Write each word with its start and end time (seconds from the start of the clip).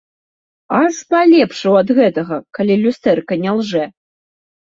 Аж 0.77 0.95
палепшаў 1.13 1.73
ад 1.81 1.89
гэтага, 1.99 2.35
калі 2.59 2.73
люстэрка 2.85 3.33
не 3.43 3.51
лжэ. 3.59 3.85